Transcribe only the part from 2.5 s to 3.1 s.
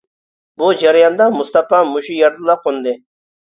قوندى.